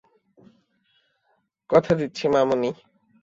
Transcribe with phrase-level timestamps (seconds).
[1.69, 2.69] কথা দিচ্ছি, মামুনি।